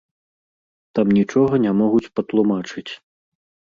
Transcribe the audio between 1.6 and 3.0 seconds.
не могуць патлумачыць.